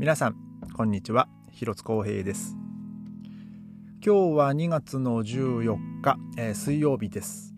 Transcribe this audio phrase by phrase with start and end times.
[0.00, 0.36] 皆さん
[0.74, 1.28] こんにちは。
[1.50, 2.56] 広津光平です。
[4.02, 7.52] 今日は2月の14日、えー、水曜日です、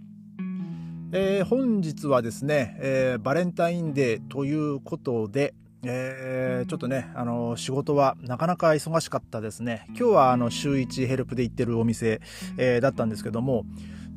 [1.12, 9.84] えー、本日はですね、えー、バレンタインデーということでえー、ちょっとね、あの仕事はなかなか忙しかったですね。
[9.90, 12.20] 今日はあの週1ヘルプで行ってるお店、
[12.58, 13.66] えー、だったんですけども、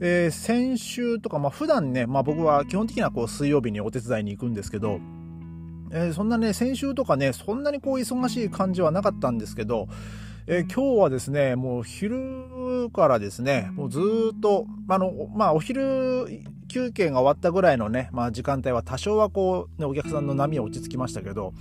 [0.01, 4.99] えー、先週とか、まあ普段ね、まあ僕は基本的にはこう水曜日にお手伝いに行くんですけど、
[5.97, 9.87] えー、そんなね、先週とかね、そんなにこう忙しい感じはなかったんですけど、
[10.45, 14.01] えー、今日はですね、もう昼からですね、もうず
[14.35, 16.27] っと、あの、まあお昼
[16.67, 21.53] 休憩が終わったぐらいのね、まあ時間帯は多少はこう、ね、お客さんの波は落ち着きましたけど、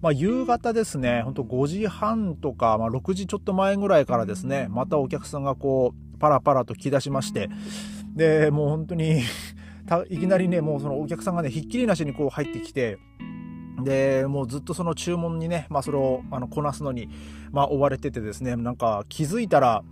[0.00, 7.50] まあ夕方ですね、ほんと5時半とか、まあ6時ちょっと前ぐらいからですね、またお客さんがこう、パラパラと来だしまして、
[8.16, 9.20] で、もう本当に
[10.08, 12.98] いきなりね、もうそのお客さんがね、ひっきりなしにこう入ってきて、
[13.84, 17.08] で、もうずっとその注文にね、まあそれをあのこなすのに、
[17.50, 19.82] まあ追われててですね、なんか気づいたら、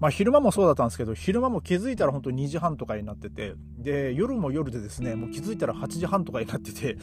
[0.00, 6.96] まあ昼間もそうだったんですけど、昼間も気づいたら本当2時半とかになってて、で、夜も夜でですね、もう気づいたら8時半とかになってて、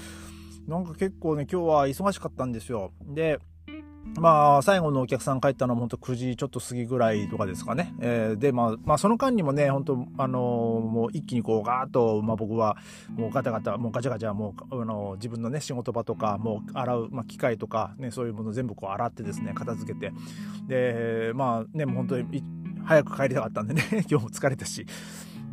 [0.67, 2.91] なんか結構ね、今日は忙しかったんですよ。
[3.01, 3.39] で、
[4.17, 7.93] まあ、最後のお客さん帰ったのも本当9時ちょっと過ぎぐらいとかですかね。
[7.99, 10.41] えー、で、まあ、まあ、その間にもね、本当あのー、
[10.81, 12.77] もう一気にこう、ガーッと、まあ僕は、
[13.09, 20.13] もうガタガタ、もうガチャガチャ、もう、あのー、自分のね、仕事場とか、もう洗う、まあ、機械とか、ね、そういうもの全部こう洗ってですね、片付けて。
[20.67, 22.43] で、まあね、もう本当に、
[22.85, 24.85] 早く帰りたかったんでね、 今日も疲れたし。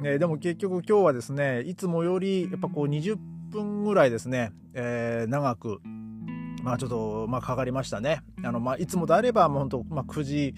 [0.04, 3.16] えー、でも結局今日はですね、いつもより、やっぱこう20
[3.50, 5.80] 分ぐらいですね、えー、長く、
[6.62, 8.22] まあちょっと、まあかかりましたね。
[8.42, 10.54] あの、まあいつもであれば、もう本当、まあ9時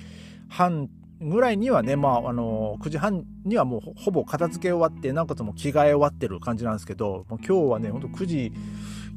[0.49, 0.89] 半
[1.21, 8.53] ぐらいにはね、まああの、9時半にはもうほぼ片付け終わって、なおかつも着替え終わってる感じなんですけど、もう今日はね、ほんと9時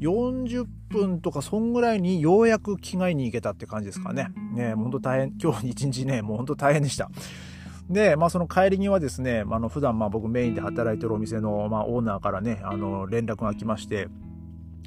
[0.00, 4.28] 40分とかそんぐらいにようやく着替えに行けたって感じですかね。
[4.54, 7.10] ね、ほんと大変、今日一日ね、もうほんと大変でした。
[7.90, 14.08] で、まあその帰り際ですね、あの普段まあ僕メインで働いてるお店の、まあ、オーナーからね、あの連絡が来まして、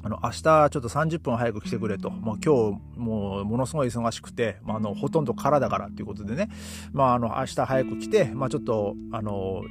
[0.04, 2.10] あの、明日ちょっと30分早く来てくれと。
[2.10, 6.48] もう今日、もう、ものすごい忙しくて、まあ、あの、ほとんど空だからっていうことでね。
[6.92, 9.62] まあ、あの、明日早く来て、まあ、ちょっと、あの、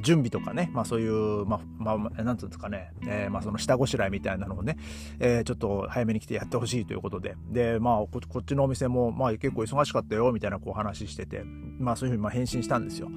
[0.00, 4.76] 準備とかね、まあそういう、まあ、まあ、なんつうんですかね、えー、まあその下ごしらえみたいなのをね、
[5.20, 11.42] えー、ちょっと早めに来てやってほしいということで、で、まあこ、こっちのお店も、まあ結構忙しかったよ、みたいなこう話してて、
[11.78, 13.08] まあそういうふうにまあ返信したんですよ。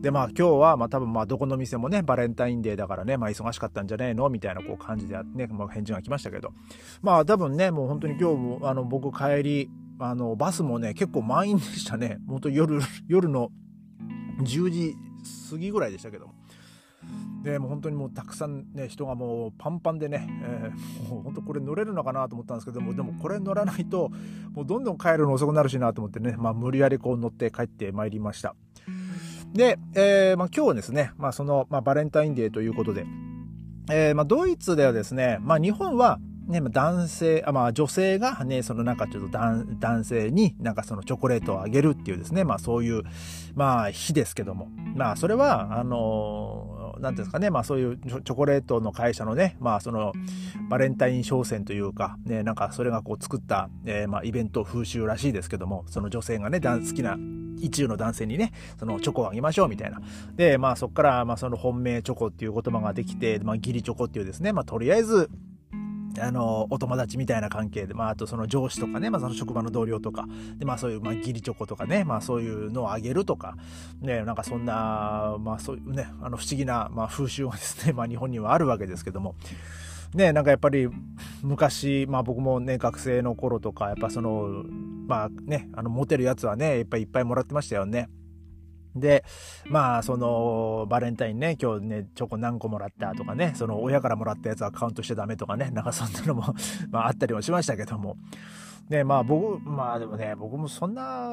[0.00, 4.28] で、まあ今日は、まあ多分まあどこの店もね、バレンタインデーだからね、まあ忙しかったんじゃねえの？
[4.28, 6.52] みたいなこう感じでね、まあ返事が来ましたけど、
[7.02, 12.18] まあ多分ね、もう本当に今日も、あの、僕帰り、あの、バスもね、結構満員でしたね。
[12.26, 13.50] 本当夜、夜の
[14.40, 14.96] 10時
[15.50, 16.34] 過ぎぐらいでしたけども。
[17.42, 24.10] でもう本当にもうたくさんね人がもうパンパンでね、えー、もう本当これ乗れるのかなと思ったんですけどもでもこれ乗らないと
[24.52, 28.54] もうどんどん帰るの遅くなるしなと思ってね、まあ、無理やりこう乗って帰ってまいりました
[29.54, 33.06] で、えーまあ、今日はですね、まあ、その、まあ、バレンタインデーということで、
[33.90, 36.18] えーま、ドイツではですね、ま、日本は
[36.50, 39.38] ね、男性、あまあ女性がね、そのなんかちょっと
[39.78, 43.02] 男性になんかそのチョコレートをあげるっていうですね、まあそういう、
[43.54, 50.12] まあ日ですけども、まあそれは、あのなんていうんですかね、まあそういうチョコレートの会社のね、まあその
[50.68, 57.16] バレンタイン商戦というか、ね、なんかそれがこう作った、えー、まあイベント風習らしいですけども、その女性がね、好きな
[57.60, 60.00] 一中の男性にね、そのチョコをあげましょうみたいな。
[60.36, 65.30] で、まあそこから、まあその本命チョコっていう言葉ができて、まあ義理チョコっていうですね、まあとりあえず、
[66.18, 70.26] あの、お友達みたいな関係で、まあ、あとその上司とかね、まあ、その職場の同僚とか、
[70.58, 73.56] で、まあ、そういう、まあ、義理チョコとかね、まあ、そういうのをあげるとか、
[74.00, 79.34] ね、なんかそんな、まあ、そういうね、あの、不思議な、まあ、風習がですね、 まあ、日本にはあるわけですけども、
[80.14, 80.88] ね、なんかやっぱり、
[81.42, 84.64] 昔、まあ、僕もね、学生の頃とか、やっぱその、
[85.06, 88.08] まあね、あの、モテるやつはね、やっぱりいっぱいもらってましたよね。
[88.96, 89.24] で、
[89.66, 96.54] まあ、その、バレンタインね、今日ね、チョコ何個もらったとかね、その親からもらったやつはカウントしちゃダメとかね、なんかそんなのも
[96.90, 98.16] まああったりもしましたけども。
[98.88, 101.30] ね、まあ僕、まあでもね、僕もそんな、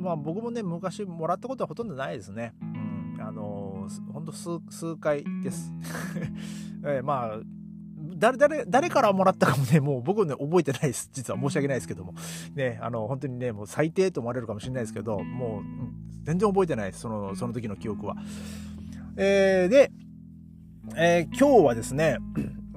[0.00, 2.54] まあ僕もね、昔もらったことはほとんどないですね。
[2.62, 2.64] う
[3.18, 5.72] ん、あの、ほんと数、数回です。
[6.86, 7.40] えまあ、
[8.16, 11.10] 誰、誰、誰からもらったかもね、もう僕ね、覚えてないです。
[11.12, 12.14] 実は申し訳ないですけども。
[12.54, 17.00] ね、あの、本当にね、もう最低と思われるかもしれないですけど、もう、全然覚えてないです。
[17.00, 18.16] その、その時の記憶は。
[19.16, 19.90] えー、で、
[20.96, 22.18] えー、今日はですね、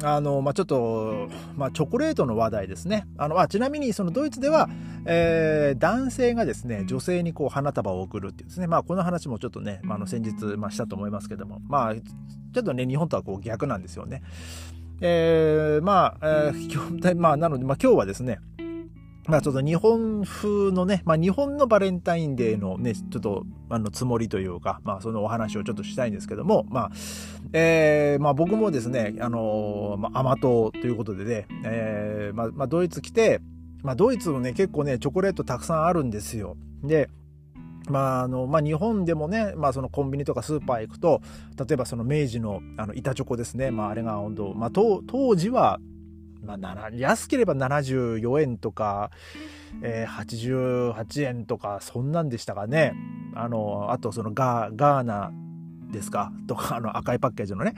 [0.02, 3.06] あの、まあ、ちょっと、まあ、チョコレートの話題ですね。
[3.18, 4.70] あの、あ、ちなみに、そのドイツでは、
[5.06, 14.24] えー、男性がですね、女性にこう花束を贈るっていうですね、まあ、この話もちょっとね、まあ、の、先日、まあ、したと思いますけども、まあ、ちょっとね、日本とはこう逆なんですよね。
[15.02, 18.40] えー、まあ、えー、 まあ、なので、まあ、今日はですね、
[19.28, 26.92] まあちょっと日本風のね、まあ日本のバレンタインデーのね、ちょっとあのつもりというか、まあそのお話をちょっとしたいんですけども、まあ、
[27.54, 33.40] えー、まあ僕もですね、あのー、まあ甘党ということでね、えー、まあ、まあドイツ来て、
[33.82, 36.58] まあドイツもね、結構ね、チョコレートたくさんあるんですよ。
[36.84, 37.10] で、
[37.90, 41.22] まああのまあ、日本でもね、まあ、そのコンビニとかスーパー行くと
[41.58, 45.02] 例えばその明治のあの板チョコですね、まあ、あれが本当、まあ、当
[45.36, 45.80] 時は
[46.44, 49.12] まあ、安ければ74円とか、
[49.82, 52.94] えー、88円とかそんなんでしたかね。
[53.36, 55.32] あのあとそのガーナ
[55.92, 56.32] ですか？
[56.48, 57.74] とかあの赤いパッケージのね、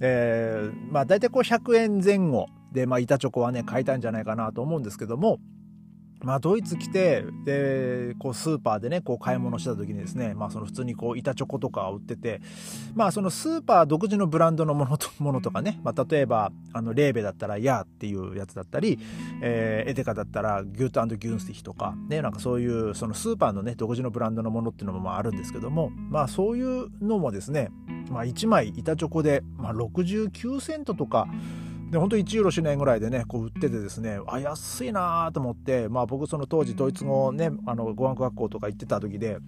[0.00, 5.38] えー、まあ大体こう100円前後で、まあ、板チョコはね買えたんじゃないかなと思うんですけども。
[6.24, 12.40] まあ、ドイツ来て、で、こう、スーパーでね、こう、買い物した時にですね、まあ、その普通にこう、板チョコとかを売ってて、
[12.94, 18.98] まあ、そのスーパー独自のブランドのものと、 ものとかね、まあ、例えば、あの、レーベだったら、ヤーっていうやつだったり、
[19.42, 27.70] えー、エテカだったら、ギュートギュンスティヒとか、ね、なんかそういう、そのスーパーのね、独自のブランドのものっていうのもああるんですけども、まあ、そういうのもですね、
[28.10, 31.28] まあ、1枚板チョコで、まあ、69セントとか、
[31.94, 39.38] で本当1ユーロしないぐらいでねこう売っててですねあ安いなと思ってまあ僕その当時ドイツ語ねあの語学学校とか行ってた時で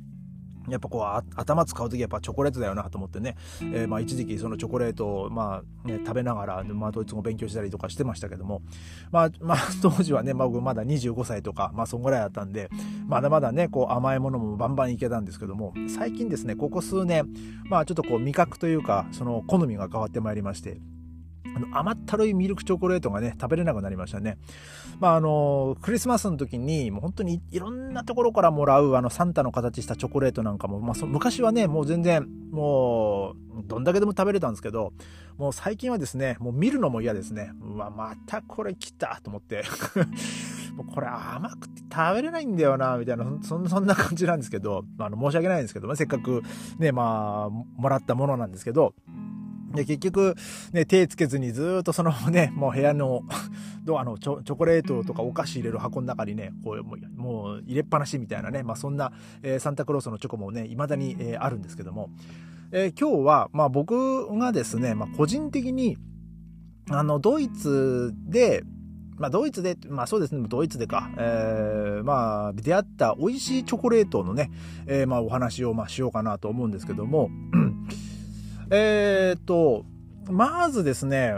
[0.68, 8.62] やっぱこう頭使う時やっぱチョコレートだよなと思ってね、えー、まあ一時期そのチョコレートをまあ、ね、食べながら、まあ、ドイツ語勉強したりとかしてましたけども、
[9.10, 12.68] まあ、まあ 当時はね、まあ、僕まだ25歳とか、まあそんぐらいだったんで、
[13.08, 17.28] まだまだね、こう甘いものもバンバンいけたんですけども、最近ですね、ここ数年、
[17.68, 20.80] まあちょっとこう味覚というか、その好みが変わってまいりまして、
[21.54, 24.38] あの甘ったるいミルクチョコレートがね、食べれなくなりましたね。
[24.98, 34.92] まああの、クリスマスの時に、もう本当にいろんなところからもらうあのサンタの形したチョコレートなんかも、まあ昔はね、もう全然、もう、どんだけでも食べれたんですけど、
[35.38, 37.52] もう最近はですね、もう見るのも嫌ですね。
[37.62, 39.64] うわ、またこれ来たと思って。
[40.76, 46.42] もうこれ甘くて食べれないんだよな、みたいな、そんそんな感じなんですけど、あの申し訳ないんですけど、まあせっかく
[46.78, 48.94] ね、まあ、もらったものなんですけど、
[49.76, 50.34] で、結局、
[50.72, 53.22] ね、手つけずにずっとそのね、もう部屋の
[53.84, 56.82] ドアのチョチョコレートとかお菓子入れる箱の中にね、こう
[57.16, 59.12] もう入れっぱなしみたいなね、まあそんな、
[59.42, 62.10] えー、サンタクロースのチョコもね、未だに、えー、あるんですけども、
[62.72, 65.96] えー、今日は、まあ僕がですね、まあ個人的に、
[66.90, 68.64] あの、ドイツで、
[69.18, 74.50] まあ、ドイツで、まあそうですね、ドイツでか、えー、まあ、出会った美味しいチョコレートのね、
[74.86, 77.30] えー、まあお話を、まあしようかなと思うんですけども、
[78.70, 79.84] えー、っと、
[80.28, 81.34] まずですね、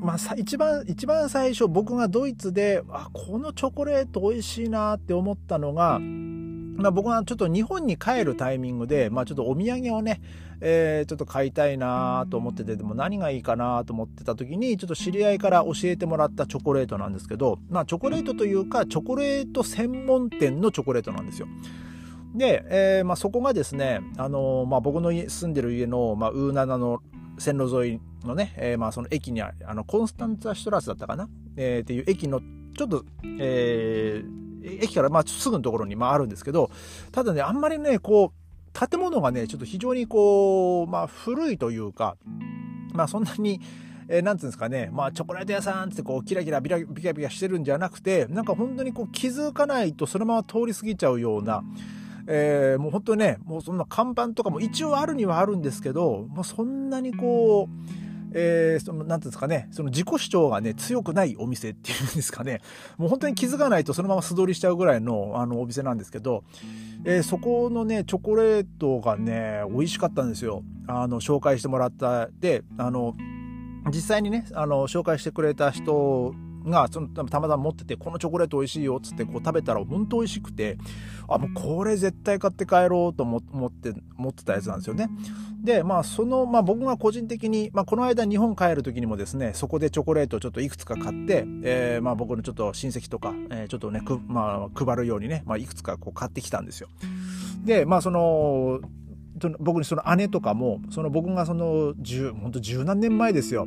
[0.00, 10.20] まあ、一番、一番最初僕がドイツで、あ、このチョコレート美味しいなって思ったのが、まあ、僕がちょっと日本に帰るタイミングで、まあ、ちょっとお土産をね、
[10.60, 21.48] えー、ちょっと買いたいなと思ってて、でも何がいいかなと思ってた時に、ちょっと知り合いから教えてもらったチョコレートなんですけど、まあ、チョコレートというか、チョコレート専門店のチョコレートなんですよ。
[22.34, 27.02] で、えーまあ、そこがですね、あのー、まあ、僕の住んでる家の、まあ、ウーナナの
[27.38, 32.40] 線路沿いのね、えーまあ、その駅にああのコンスタンツァシュトラスだったかな、えー、っていう駅の
[32.76, 33.04] ちょっと、
[33.38, 36.70] えー、駅からまあすぐのところにまああるんですけど
[37.12, 42.16] ただねあんまりねこう建物がねちょっと非常にこう、まあ、古いというか
[42.92, 43.60] まあそんなに
[44.10, 51.62] えー、なんていうんですかね、まあ、チョコレート屋さんってこう、キラキラビラビカビカしてるんじゃなくて、なんか本当にこう、気づかないとそのまま通り過ぎちゃうような、
[52.30, 57.98] えー、もう本当にね、もうそんな看板とかも一応あるにはあるんですけど、もうそんなにこう、
[58.34, 62.60] えー、その、なんていうんですかね、その自己主張がね、強くないお店っていうんですかね、
[62.98, 66.44] もう本当に気づかないとそのまま素通りしちゃうぐらいの、あの、お店なんですけど、
[67.04, 70.62] えー、そこのね、チョコレートがね、美味しかったんですよ。
[70.86, 72.28] あの、紹介してもらった。
[72.40, 73.14] で、あの、
[73.86, 76.34] 実際にね、あの、紹介してくれた人
[76.68, 80.78] がそのたまたま持っててこのチョコレート美味しいよっつってこう食べたら本当美味しくて
[81.28, 85.08] あもうこれ絶対買って帰ろうと思って持ってたやつなんですよね。
[85.62, 96.88] でまあその、まあ、僕が個人的に、まあ、この間日本帰る時にもですねそこでチョコレートをちょっといくつか買って、えー、まあ僕のちょっと親戚とか、えー、ちょっとね、まあ、配るようにね、まあ、いくつかこう買ってきたんですよ。
[97.64, 98.80] でまあその
[99.60, 103.66] 僕にその姉とかもその僕がその十本当十何年前ですよ。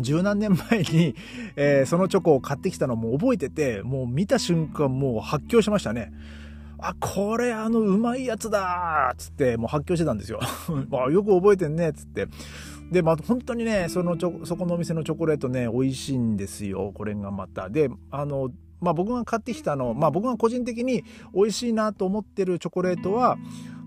[0.00, 1.14] 十何年前に、
[1.56, 6.12] えー、そのチョコを買ってきたのも覚えてて、もう見た瞬間もう発狂しましたね。
[6.78, 10.40] あ、これあのうまいやつだつってもう発狂してたんですよ。
[10.92, 12.28] あよく覚えてんねつって。
[12.90, 16.92] で、まあ本当にね、そのちょ、そこのお店のチョコレートね、美味しいんですよ。
[16.94, 17.68] これがまた。
[17.68, 18.50] で、あの、
[18.80, 23.36] まあ僕が買ってきたの、まあ僕が個人的に美味しいなと思ってるチョコレートは、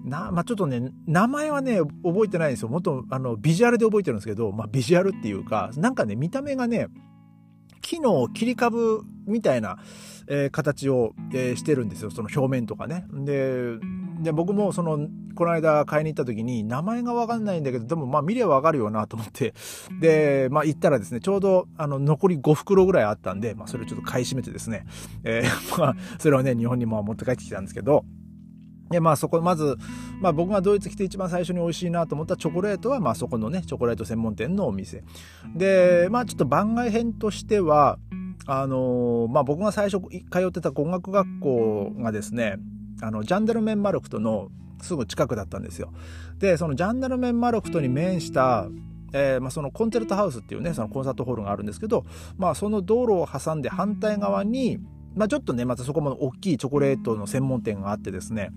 [0.04, 2.70] な、まあ、ちょっとね、名前はね、覚えてないんですよ。
[2.70, 6.88] もっと、あの、ビジュアルで覚えてるんですけど、まあ、ビジュアルっていうか、なんかね、見た目がね、
[7.82, 9.78] 木の切り株みたいな、
[10.28, 13.06] えー、形を、えー、してるんですよその表面とかね。
[13.12, 13.78] で
[14.22, 19.56] で僕もそのこの間買いに行った時に名前が分かんないんだけどでもまあ見りゃ分かるよなと思って
[20.00, 24.86] でまあ行ったらですねちょうどあの残り5袋ぐらいあったんで、まあ、それをちょっと買い占めてですね、
[25.24, 28.06] えー、まあそれをね日本にも持って帰ってきたんですけど。
[28.92, 29.78] で、まあそこ、まず、
[30.20, 35.04] まあ僕がドイツ来て一番最初に美味しいなと思ったチョコレートは、まあそこのね、チョコレート専門店のお店。
[35.56, 37.98] で、まあちょっと番外編としては、
[38.46, 42.58] あの、まあ僕が最初通ってた語学学校がですね、
[43.02, 44.50] あの、ジャンダルメンマルクトの
[44.82, 45.92] すぐ近くだったんですよ。
[46.40, 48.68] で、そのジャンダルメンマルクトに面した、
[49.14, 52.06] えーまあ、そのコンチェルトハウスっていうねそのコンサートホールがあるんですけど、
[52.38, 54.80] まあ、その道路を挟んで反対側に、
[55.16, 58.52] まあ、ちょっとねまたそこも大きいチョコレートの専門店があってですね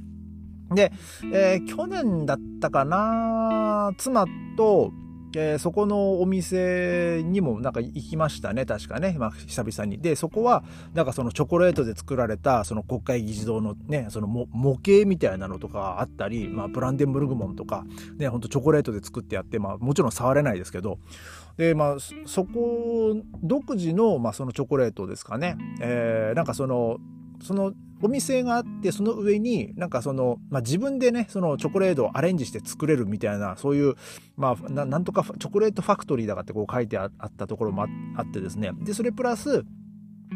[0.73, 0.92] で、
[1.33, 4.92] えー、去年だったかな、妻と、
[5.37, 10.00] えー、そこのお店にもなんか行きましたね、確かね、まあ、久々に。
[10.00, 17.85] で、そこは、なんかそのチョコレートで作られた、その国会議事堂のね、その模型みたいなのとかあったり、まあ、ブランデンブルグモンとか、
[18.16, 20.99] ね、ほんとチョコレートで作ってやって、まあ、もちろん触れないですけど、
[21.56, 26.99] で、まあ、そこ、独自の、まあ、そのチョコレートですかね、えー、なんかその、
[27.45, 27.73] その
[28.03, 33.95] お店があってその上になんかその、まあ、自分でねそのチョコレートをアレンジして作れるみたいなそういう
[34.37, 37.87] まあなんとかチョコレートファクトリーだかってこう書いてあったところも
[38.17, 39.65] あってですねでそれプラス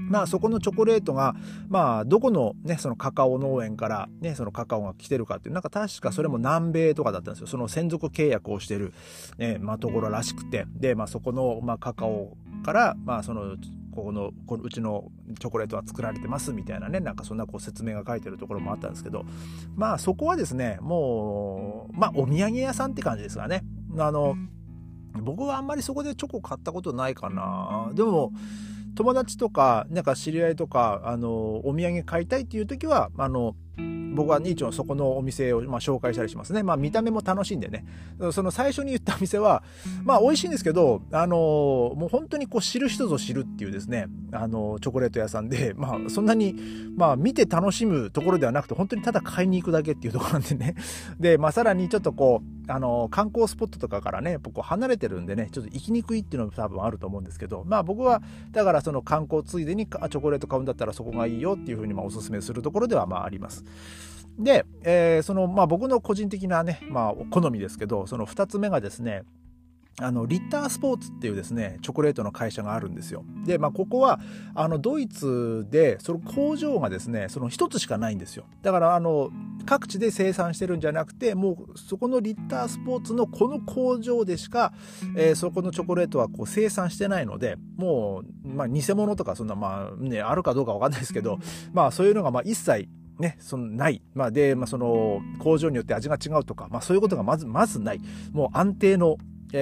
[0.08, 1.34] まあそこのチョコレートが、
[1.68, 7.46] まあどこのね、そのカカオ農園からね、そのカカオが来てるかっていう、なんか確かそれも南米とかだったんですよ。
[7.46, 8.92] その専属契約をしてる、
[9.38, 10.66] ね、まあところらしくて。
[10.74, 13.56] で、まあそこの、まあカカオから、まあその
[13.98, 19.24] ここのこのうちのチョコレートは作られてますみたいなねなんかそんなこう説明が書いてるところもあったんですけど
[19.74, 23.64] まあそこはですねもうまあお土産屋さんって感じですかね。
[23.98, 24.36] あの
[25.14, 27.90] 僕はあんまりそこでチョコ買ったことないかな。
[27.94, 28.32] でも
[28.94, 33.56] 友達とかなんか知り合いとかあのお土産買いたいっていう時はあの
[34.18, 36.64] 僕はニーチョンそこのお店を、まあ、紹介したりしますね。
[36.64, 37.84] まあ見た目も楽しいんでね。
[38.32, 39.62] その最初に言った店は、
[40.02, 46.56] まあ美味しいんですけど、あのもう本当にこう知る人ぞ知るっていうですね、あのチョコレート屋さんで、 まあそんなに、
[46.96, 50.74] まあ見て楽しむところではなくて、本当にただ買いに行くだけっていうところなんでね。
[51.20, 58.22] で、まあさらにちょっとこう、あの観光スポットとかからね、僕離れてるんでね、ちょっと行きにくいっていうのも多分あると思うんですけど、まあ僕は、
[58.52, 63.64] だからその観光ついでにチョコレート買うんだったらそこがいいよっていうふうにまあおすすめするところではまああります。
[64.38, 69.24] で、えー、その、まあ、僕の個人的なね、まあ、好みですけど、その2つ目がですね、
[70.00, 73.24] あのリッタースポーツっていうですねチョコレートの会社があるんですよ。
[73.44, 74.20] で、まあ、ここは
[74.54, 78.44] あのドイツでその工場がですねその1つしかないんですよ。
[78.62, 79.30] だからあの
[79.68, 84.72] 各地で生産してるんじゃなくてもうそこのリッタースポーツのこの工場でしか、
[85.14, 91.38] えー、そこのチョコレートはこう生産してないのでもう、まあ、偽物とかそんなまあねあるかどうかわかんないですけど
[91.74, 94.00] まあそういうのがまあ一切ね、そのない。
[94.14, 98.00] まあ、で、まあ、その工場によって味が違うとか、まあ、そういうことがまず、まずない。
[98.30, 99.16] もう安定の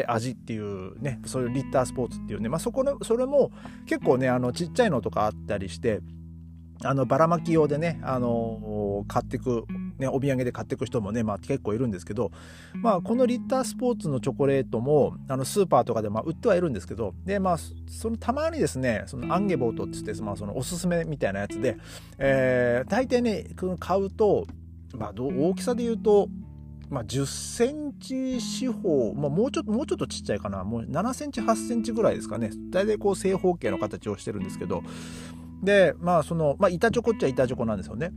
[0.09, 3.51] 味っていうね、そういうリッタースポーツっていうね、まあ、そこの、それも
[3.87, 6.01] 結構ね、あの、ちっちゃいのとかあったりして、
[6.85, 9.65] あの、ばらまき用でね、あの、買ってく
[9.99, 12.31] ね、お土産で買っていく人もね、まあ、結構いるんですけど、
[12.75, 21.79] まあ、このリッタースポーツのチョコレートもあのスーパーとかでまあ売ってはいるんですけどで、まあ、そのたまにですねそのアンゲボートって言って、まあ、そのおすすめみたいなやつで、
[22.19, 23.47] えー、大体ね
[23.79, 24.47] 買うと、
[24.95, 26.29] まあ、大きさで言うと
[26.89, 30.63] まあ、10センチ四方、まあ、もうちょっと、もうちょっとちっちゃいかな。
[30.63, 32.51] もう7センチ、8センチぐらいですかね。
[32.71, 34.83] 大体こう正方形の形をしてるんですけど。
[35.63, 38.13] で、まあ、その、まあ、板チョコっちゃ板チョコなんですよね。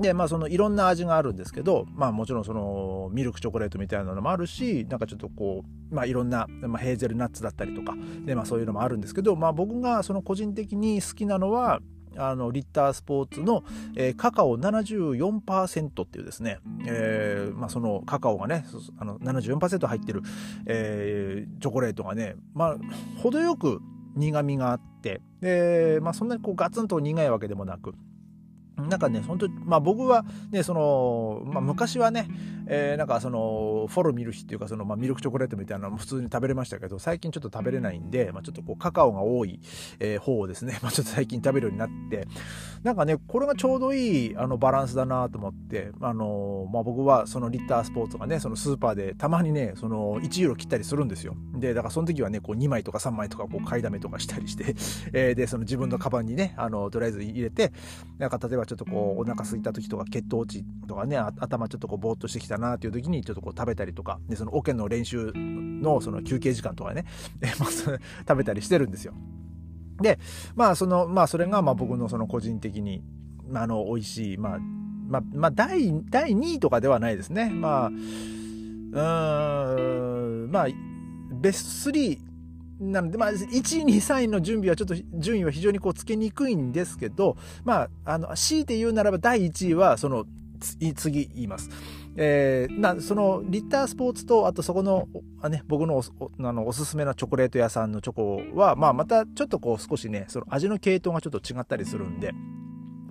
[0.00, 7.94] でまあそのいろんな味があるんですけどまあもちろんそのミルクチョコレートみたいなのもあるしなんかちょっとこうまあいろんな、まあ、ヘーゼルナッツだったりとか
[8.24, 11.80] でまあそういうのもあるんですけどまあ僕がその個人的に好きなのは
[12.16, 13.64] あのリッタースポーツの、
[13.96, 18.66] えー、カカオ74%っていうですね、えーまあ、そのカカオがね
[18.98, 20.22] あの74%入ってる、
[20.66, 22.76] えー、チョコレートがねまあ
[23.22, 23.80] 程よく
[24.14, 27.94] 苦みがあってで、まあ、そんなにこうガツンと苦いわけでもなく
[28.88, 32.28] なんかね、本当まあ僕はね、その、まあ昔はね、
[32.66, 39.60] えー、なんかその、フォルミルヒっていうか、その、まあミルクチョコレートみたいなのも普通に食べれましたけど、最近ちょっと食べれないんで、まあちょっとこう、カカオが多い、
[40.00, 42.26] えー、方をですね、まあちょっと最近食べるようになって、
[42.82, 51.36] なんかね、これがちょうどいい、あの、バランスだなと思って、あの、まあ僕はそのリッタースポーツがね、そのスーパーでたまにね、その1ユーロ切ったりするんですよ。
[51.54, 54.74] で、だからその時はね、こう2枚とか3枚とかこう買いだめとかしたりして、
[55.12, 57.72] えー、で、その自分のカバンにね、あの、とりあえず入れて、
[58.18, 67.04] なんか例えばちょっとこう、お腹空いた時とか血糖値とかね頭ちょっとこうぼーっとしてきたなっていう時にちょっとこう食べたりとかでそのオケの練習のその休憩時間とかね、
[67.44, 69.12] 食べたりしてるんですよ。
[70.00, 70.18] で、
[70.54, 73.02] まあ、その、まあ、それが、まあ、僕のその個人的に、
[73.48, 77.50] まあ、あの、美味しい、まあ、まあ、まあ、第、第2位とかではないですね。
[77.50, 80.66] まあ、うーん、まあ、
[81.40, 82.31] ベスト3
[82.82, 90.26] なので、まあ、1位、2位、3位の準備はちょっと、順位は非常にこう、つけにくいんですけど、まあ、あの、強いて言うならば、第1位は、その、
[90.94, 91.70] 次言います。
[92.16, 95.08] えー、なそのリッタースポーツとあとそこの
[95.40, 102.32] あ、ね、僕のおあのおすすめのチョコレート屋さんのチョコは、まあ、またちょっとこう少しねその味の系統がちょっと違ったりするんで。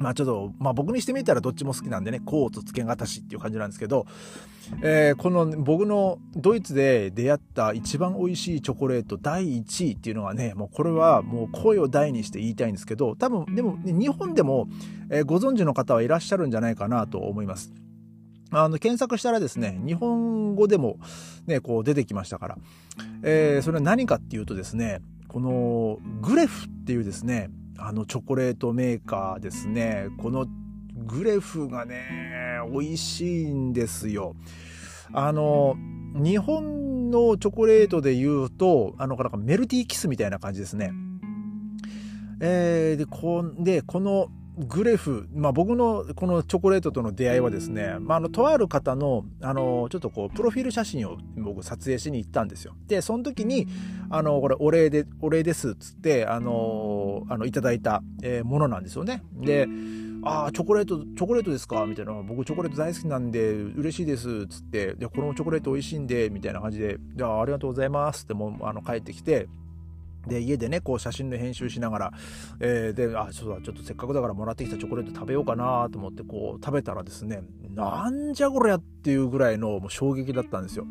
[0.01, 4.05] まあちょっと、まあ僕にしてみたらどっちも好きなんでね、コーツつけがたしっていう感じなんですけど、
[4.81, 14.67] えー、この僕のドイツで出会った一番美味しいチョコレート第1位っていうのがね、もうこれはもう声を大にして言いたいんですけど、多分でも、ね、日本でも、
[15.09, 17.71] えー、ご存知の方はいらっしゃるんじゃないかなと思います。
[18.51, 20.97] あの、検索したらですね、日本語でも
[21.47, 22.57] ね、こう出てきましたから。
[23.23, 27.49] えー、それは何かっていうとですね、このグレフっていうですね、
[27.83, 30.07] あのチョコレートメーカーですね。
[30.19, 30.45] この
[31.05, 34.35] グレフがね美味しいんですよ。
[35.13, 35.75] あの
[36.13, 40.91] 日本のチョコレートで言うとあのなんかメルティーキスみたいな感じですね。
[42.39, 52.75] えー、でこでこのグレフ、まあ、僕のこのチョコレートとの出会いはですね、まあ、あのとある方のあのちょっとこうプロフィール写真を僕撮影しに行ったんですよ。
[52.87, 53.67] でその時に
[54.09, 59.23] あのこれお礼でお礼ですっつってあのあのいただいた、えー、ものなんですよね。
[59.33, 59.67] で
[60.23, 61.83] ああ、チョコレート、チョコレートですか？
[61.87, 62.13] みたいな。
[62.13, 64.45] 僕チョコレート大好きなんで嬉しいです。
[64.45, 69.47] つって、で、このチョコレート美味しいんで、みたいな感じで、じゃあありがとうございますってもうあの帰ってきて、
[70.27, 72.11] で、家でね、こう写真の編集しながら、
[72.59, 77.41] えー、で、あ、そうだ、ちょっとせっかくだからもらってきたチョコレート食べようかなと思って、こう食べたらですね、
[77.73, 80.85] なんじゃこりゃっていうぐらいのもう衝撃だったんですよ。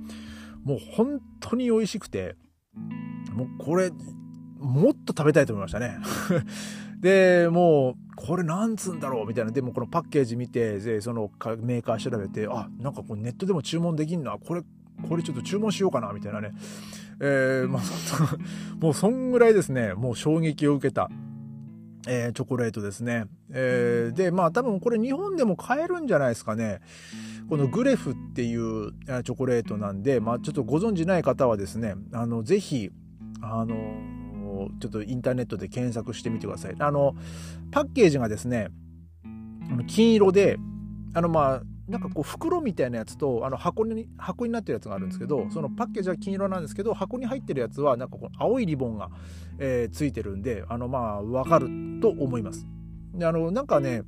[0.64, 2.36] もう本当に美味しくて、
[3.32, 3.90] もうこれ、
[4.58, 5.98] もっと食べたいと思いましたね。
[7.00, 9.52] で、もう、これなんつんだろうみたいな。
[9.52, 14.36] でもこのパッケージ見て、で、そのメーカー調べて、あ、なんかこうネットでも注文できんな。
[14.38, 14.62] これ、
[15.08, 16.52] これちょっと注文しようかな、みたいなね。
[17.20, 17.82] えー、まあ、
[18.80, 21.10] もうそんぐらいですね、もう衝撃を受けた、
[22.08, 23.26] えー、チョコレートですね。
[23.50, 26.80] えー、で、まあ多分これ日本でも買えるんじゃないですかね。
[27.48, 28.92] このグレフっていう
[29.24, 32.90] チョコレートなんで、まあちょっとご存知ない方はですね、あの、ぜひ、
[33.42, 33.76] あの、
[34.80, 36.76] ちょっとインターネットで検索してみてください。
[36.78, 37.14] あの、
[37.70, 38.68] パッケージがですね、
[39.86, 40.58] 金色で、
[41.14, 49.10] あの、まあ、なんかこう袋みたいなやつとあの箱に箱になってるやつがあるんですけどそのパッケージは金色なんですけど箱に入ってるやつはなんかこの青いリボンが、
[49.58, 51.68] えー、ついてるんであのまあ分かる
[52.00, 52.66] と思います。
[53.14, 54.02] であのなんかね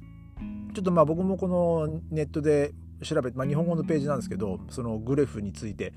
[0.75, 5.93] ちょっとまあ僕もこのネットで調べて、まあ、日本語のページなんですけどそのグレフについて、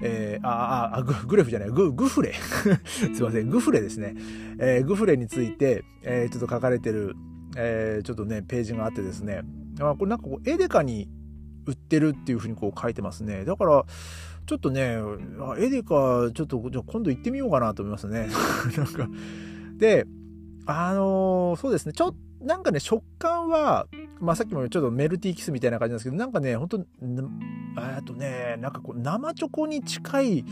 [0.00, 2.32] えー、ああググレフじゃないググフレ。
[2.86, 4.14] すいませんグフレですね、
[4.58, 7.16] えー、グフレについて、えー、ちょっと書かれてる、
[7.56, 9.42] えー、ちょっとねページがあってですね。
[9.80, 11.08] あこれなんかこうエデカに
[11.66, 13.44] 売ってるっていうふうにこう書いてますね。
[13.44, 13.84] だから、
[14.46, 14.98] ちょっとね、
[15.58, 18.28] エデカ、ちょっと、じゃ今度行ってみようかなと思いますね。
[18.76, 19.08] なんか、
[19.76, 20.06] で、
[20.66, 23.86] あのー、そうですね、ちょっと、なんかね、食感は、
[24.20, 30.44] まあ、さっきもちょっとメルティーキスみたいな感じなんですけど、なんかね、本当えっとね、なんかこう、生チョコに近い、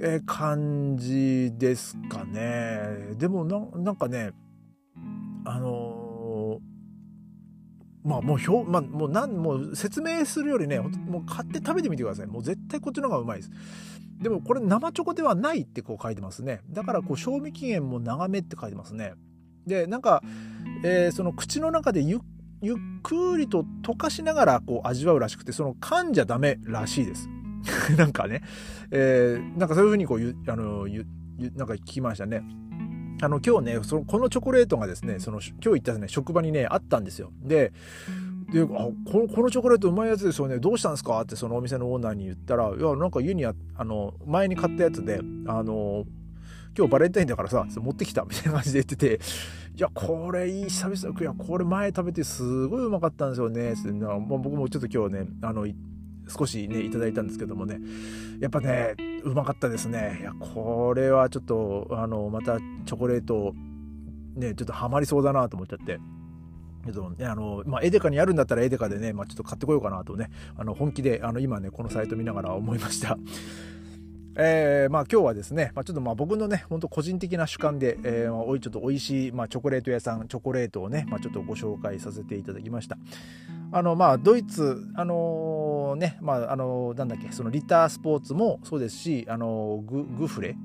[0.00, 3.14] え感じですかね。
[3.16, 4.32] でもな、なんかね、
[5.44, 6.03] あのー
[8.04, 12.26] まあもう表、まあもうなん、もう説明するよりね、もう買って食べてみてください。
[12.26, 13.50] もう絶対こっちの方がうまいです。
[14.20, 16.60] でもこれ生チョコではないってこう書いてますね。
[16.70, 19.14] だからこう賞味期限も長めって書いてますね。
[19.66, 20.22] で、なんか、
[20.84, 22.20] えー、その口の中でゆ
[22.60, 27.28] ゆっくりと溶かしながらこう味わうらしくて、その噛んじゃダメらしいです。
[27.96, 28.42] なんかね、
[28.90, 31.06] えー、なんかそういうふうにこうゆ、あの、ゆ、
[31.56, 32.42] なんか聞きましたね。
[33.22, 37.30] あの今日ねそのこのチョコレートがですねその今日行ったね職場にねあったんですよ。
[37.42, 37.72] で
[38.52, 46.04] であこのこのチョコレートうまいやつですよねどうしたんですかってそのお店のオーナーに言ったらいやなんか家にああの前に買ったやつであの
[46.76, 49.20] 今日バレンタインだからさ持ってきたみたいな感じで言ってて
[49.76, 55.66] いやこれいい久々いやこれ前食べてすごいうまかったんですよねってまあ、僕もちょっと今日ねあの
[56.28, 57.78] 少しねいただいたんですけどもね
[58.40, 63.54] やっぱねうまかったですねいやこれはちょっとあのまたチョコレート
[64.34, 65.98] ねちょっとハマりそうだなと思っちゃって
[66.84, 73.18] けどね、あの、まあ、エデカにあるんだったらエデカでね、まあ、ちょっと買ってこようかなとね、あの、本気で、あの、今ね、このサイト見ながら思いました。
[74.36, 82.98] えー、まあ今日はですね、まあ、ちょっとまあ僕のね、ほんと個人的な主観で、えー、おいちょっと美味しい、まあ、チョコレート屋さん、チョコレートをね、まあ、ちょっとご紹介させていただきました。
[83.74, 90.56] あの、まあ、ドイツ、あのー、ね、まあ、あのー、なんだっけ、そのリタースポーツもそうですし、あの、ググフレ、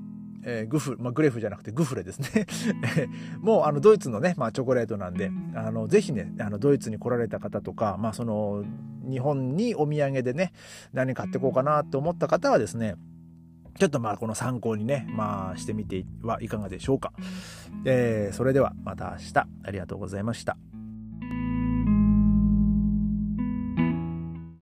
[0.44, 2.46] えー、グフ、まあ、グレフじゃなくてグフレですね
[3.42, 8.64] もうあのドイツのね、まあ、チョコレートなんであのぜひねあのドイツに来られた方とか、まあ、その
[9.06, 10.52] 日本にお土産でね
[10.94, 12.94] 何買ってこうかなと思った方はですね
[13.78, 17.12] ちょっとまあこの参考にね、まあしてみてはいかがでしょうか。
[17.84, 20.56] えー、それではまた明日ありがとうございました。